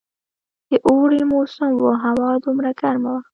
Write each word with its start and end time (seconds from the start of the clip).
د 0.69 0.71
اوړي 0.87 1.21
موسم 1.31 1.71
وو، 1.79 1.91
هوا 2.05 2.29
دومره 2.43 2.71
ګرمه 2.79 3.09
وه. 3.13 3.21